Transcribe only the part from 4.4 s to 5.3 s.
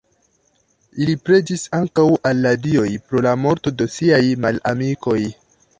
malamikoj.